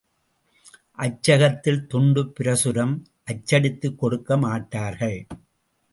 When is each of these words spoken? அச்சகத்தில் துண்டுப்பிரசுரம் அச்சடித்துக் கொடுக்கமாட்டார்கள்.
அச்சகத்தில் 1.05 1.87
துண்டுப்பிரசுரம் 1.93 2.95
அச்சடித்துக் 3.23 4.03
கொடுக்கமாட்டார்கள். 4.03 5.19